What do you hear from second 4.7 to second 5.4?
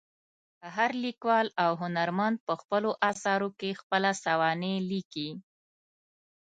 لیکي.